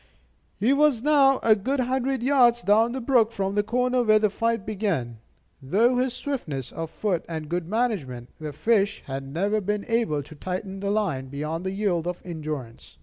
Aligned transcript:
He 0.59 0.73
was 0.73 1.03
now 1.03 1.39
a 1.43 1.55
good 1.55 1.81
hundred 1.81 2.23
yards 2.23 2.63
down 2.63 2.93
the 2.93 2.99
brook 2.99 3.31
from 3.31 3.53
the 3.53 3.61
corner 3.61 4.01
where 4.01 4.17
the 4.17 4.31
fight 4.31 4.65
began. 4.65 5.19
Through 5.63 5.97
his 5.97 6.15
swiftness 6.15 6.71
of 6.71 6.89
foot, 6.89 7.23
and 7.29 7.47
good 7.47 7.67
management, 7.67 8.29
the 8.39 8.51
fish 8.51 9.03
had 9.05 9.31
never 9.31 9.61
been 9.61 9.85
able 9.87 10.23
to 10.23 10.33
tighten 10.33 10.79
the 10.79 10.89
line 10.89 11.27
beyond 11.27 11.67
yield 11.67 12.07
of 12.07 12.19
endurance. 12.25 12.97